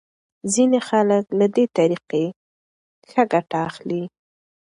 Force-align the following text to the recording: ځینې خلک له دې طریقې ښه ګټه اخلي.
ځینې 0.53 0.79
خلک 0.89 1.23
له 1.39 1.45
دې 1.55 1.65
طریقې 1.77 2.25
ښه 3.09 3.23
ګټه 3.33 3.57
اخلي. 3.69 4.03